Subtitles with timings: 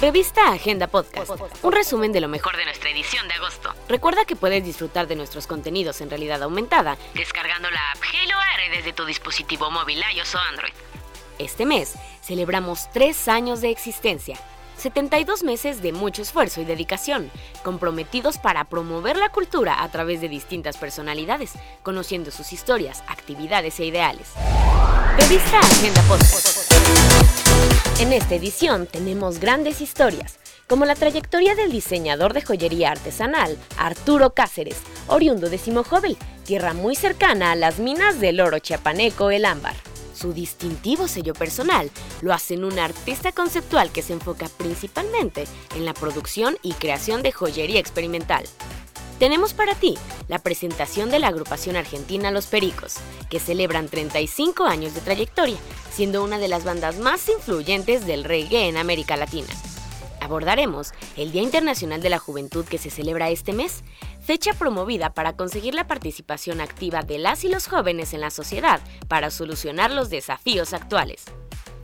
[0.00, 1.30] Revista Agenda Podcast,
[1.62, 3.74] un resumen de lo mejor de nuestra edición de agosto.
[3.86, 8.78] Recuerda que puedes disfrutar de nuestros contenidos en realidad aumentada descargando la app Hello Aire
[8.78, 10.72] desde tu dispositivo móvil iOS o Android.
[11.38, 14.38] Este mes celebramos tres años de existencia,
[14.78, 17.30] 72 meses de mucho esfuerzo y dedicación,
[17.62, 23.84] comprometidos para promover la cultura a través de distintas personalidades, conociendo sus historias, actividades e
[23.84, 24.32] ideales.
[25.18, 27.29] Revista Agenda Podcast.
[28.00, 34.32] En esta edición tenemos grandes historias, como la trayectoria del diseñador de joyería artesanal Arturo
[34.32, 39.74] Cáceres, oriundo de Simojovel, tierra muy cercana a las minas del oro chiapaneco El Ámbar.
[40.14, 41.90] Su distintivo sello personal
[42.22, 45.44] lo hace en un artista conceptual que se enfoca principalmente
[45.76, 48.46] en la producción y creación de joyería experimental.
[49.20, 52.94] Tenemos para ti la presentación de la agrupación argentina Los Pericos,
[53.28, 55.58] que celebran 35 años de trayectoria,
[55.92, 59.48] siendo una de las bandas más influyentes del reggae en América Latina.
[60.22, 63.84] Abordaremos el Día Internacional de la Juventud que se celebra este mes,
[64.24, 68.80] fecha promovida para conseguir la participación activa de las y los jóvenes en la sociedad
[69.06, 71.26] para solucionar los desafíos actuales.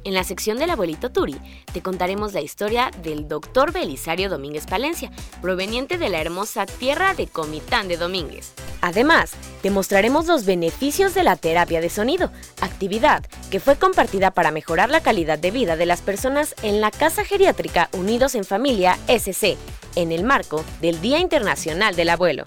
[0.07, 1.35] En la sección del abuelito Turi
[1.73, 5.11] te contaremos la historia del doctor Belisario Domínguez Palencia,
[5.43, 8.53] proveniente de la hermosa tierra de Comitán de Domínguez.
[8.83, 9.33] Además,
[9.63, 14.91] te mostraremos los beneficios de la terapia de sonido, actividad que fue compartida para mejorar
[14.91, 19.57] la calidad de vida de las personas en la Casa Geriátrica Unidos en Familia SC,
[19.97, 22.47] en el marco del Día Internacional del Abuelo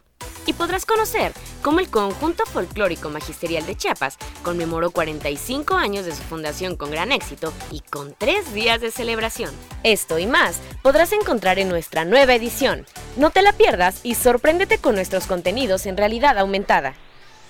[0.49, 6.23] y podrás conocer cómo el Conjunto Folclórico Magisterial de Chiapas conmemoró 45 años de su
[6.23, 9.53] fundación con gran éxito y con tres días de celebración.
[9.83, 12.85] Esto y más podrás encontrar en nuestra nueva edición.
[13.17, 16.95] No te la pierdas y sorpréndete con nuestros contenidos en realidad aumentada.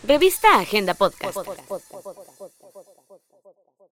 [0.04, 1.38] Revista Agenda Podcast.